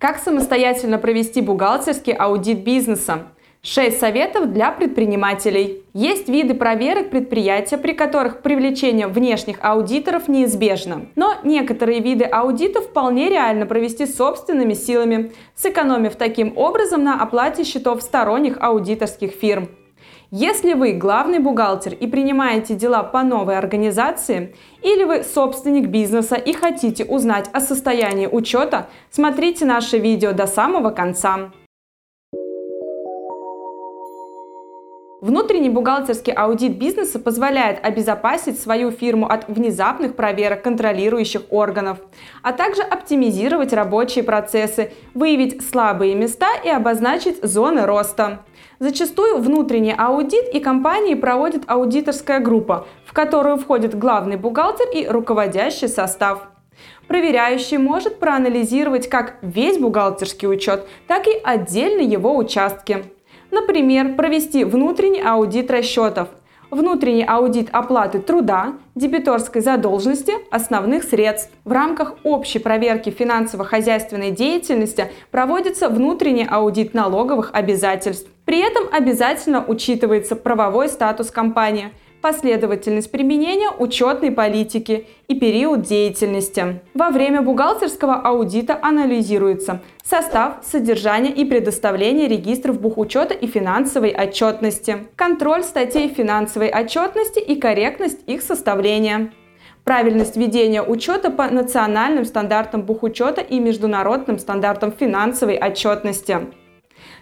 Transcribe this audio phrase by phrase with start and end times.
[0.00, 3.26] Как самостоятельно провести бухгалтерский аудит бизнеса?
[3.60, 5.82] 6 советов для предпринимателей.
[5.92, 11.08] Есть виды проверок предприятия, при которых привлечение внешних аудиторов неизбежно.
[11.16, 18.00] Но некоторые виды аудитов вполне реально провести собственными силами, сэкономив таким образом на оплате счетов
[18.00, 19.68] сторонних аудиторских фирм.
[20.32, 26.52] Если вы главный бухгалтер и принимаете дела по новой организации, или вы собственник бизнеса и
[26.52, 31.50] хотите узнать о состоянии учета, смотрите наше видео до самого конца.
[35.20, 41.98] Внутренний бухгалтерский аудит бизнеса позволяет обезопасить свою фирму от внезапных проверок контролирующих органов,
[42.42, 48.46] а также оптимизировать рабочие процессы, выявить слабые места и обозначить зоны роста.
[48.78, 55.88] Зачастую внутренний аудит и компании проводит аудиторская группа, в которую входит главный бухгалтер и руководящий
[55.88, 56.48] состав.
[57.08, 63.04] Проверяющий может проанализировать как весь бухгалтерский учет, так и отдельные его участки.
[63.50, 66.28] Например, провести внутренний аудит расчетов,
[66.70, 71.50] внутренний аудит оплаты труда, дебиторской задолженности, основных средств.
[71.64, 78.30] В рамках общей проверки финансово-хозяйственной деятельности проводится внутренний аудит налоговых обязательств.
[78.44, 81.90] При этом обязательно учитывается правовой статус компании–
[82.20, 86.80] последовательность применения учетной политики и период деятельности.
[86.94, 95.62] Во время бухгалтерского аудита анализируется состав, содержание и предоставление регистров бухучета и финансовой отчетности, контроль
[95.62, 99.32] статей финансовой отчетности и корректность их составления
[99.84, 106.48] правильность ведения учета по национальным стандартам бухучета и международным стандартам финансовой отчетности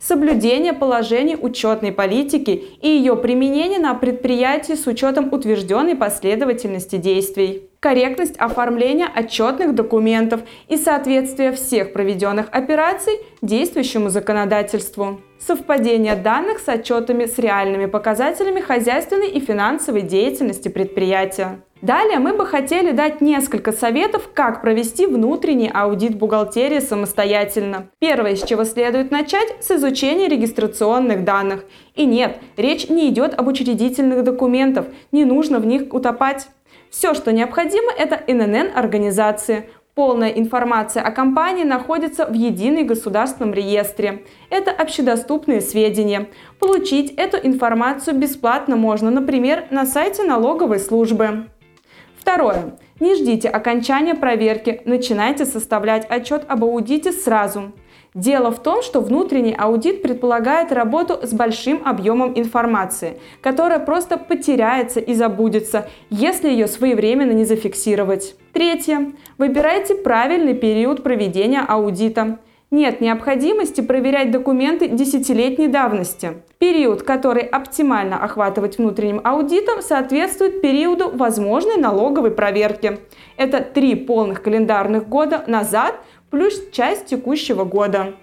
[0.00, 8.36] соблюдение положений учетной политики и ее применение на предприятии с учетом утвержденной последовательности действий, корректность
[8.38, 17.38] оформления отчетных документов и соответствие всех проведенных операций действующему законодательству, совпадение данных с отчетами с
[17.38, 21.60] реальными показателями хозяйственной и финансовой деятельности предприятия.
[21.84, 27.88] Далее мы бы хотели дать несколько советов, как провести внутренний аудит бухгалтерии самостоятельно.
[27.98, 31.66] Первое, с чего следует начать, с изучения регистрационных данных.
[31.94, 36.48] И нет, речь не идет об учредительных документах, не нужно в них утопать.
[36.88, 39.68] Все, что необходимо, это ННН организации.
[39.94, 44.24] Полная информация о компании находится в единой государственном реестре.
[44.50, 46.30] Это общедоступные сведения.
[46.58, 51.46] Получить эту информацию бесплатно можно, например, на сайте налоговой службы.
[52.24, 52.78] Второе.
[53.00, 57.72] Не ждите окончания проверки, начинайте составлять отчет об аудите сразу.
[58.14, 65.00] Дело в том, что внутренний аудит предполагает работу с большим объемом информации, которая просто потеряется
[65.00, 68.36] и забудется, если ее своевременно не зафиксировать.
[68.54, 69.12] Третье.
[69.36, 72.38] Выбирайте правильный период проведения аудита
[72.70, 76.42] нет необходимости проверять документы десятилетней давности.
[76.58, 82.98] Период, который оптимально охватывать внутренним аудитом, соответствует периоду возможной налоговой проверки.
[83.36, 88.14] Это три полных календарных года назад плюс часть текущего года.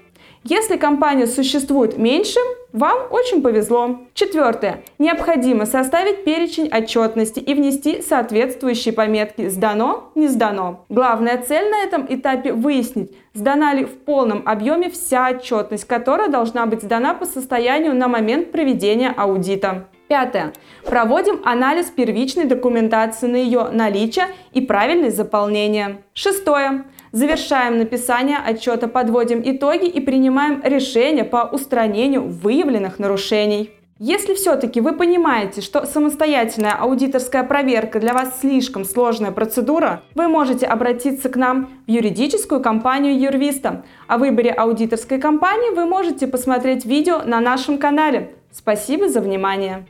[0.44, 2.40] Если компания существует меньше,
[2.74, 4.00] вам очень повезло.
[4.16, 4.84] Четвертое.
[4.97, 10.84] Необходимо составить перечень отчетности и внести соответствующие пометки «Сдано», «Не сдано».
[10.90, 16.66] Главная цель на этом этапе выяснить, сдана ли в полном объеме вся отчетность, которая должна
[16.66, 19.88] быть сдана по состоянию на момент проведения аудита.
[20.07, 20.51] Пятое.
[20.85, 26.01] Проводим анализ первичной документации на ее наличие и правильность заполнения.
[26.13, 26.84] Шестое.
[27.11, 33.72] Завершаем написание отчета, подводим итоги и принимаем решение по устранению выявленных нарушений.
[34.03, 40.66] Если все-таки вы понимаете, что самостоятельная аудиторская проверка для вас слишком сложная процедура, вы можете
[40.66, 43.83] обратиться к нам в юридическую компанию Юрвиста.
[44.07, 48.31] О выборе аудиторской компании вы можете посмотреть видео на нашем канале.
[48.51, 49.85] Спасибо за внимание!